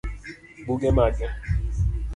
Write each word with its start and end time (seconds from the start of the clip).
Buge 0.67 0.91
mage? 0.91 1.27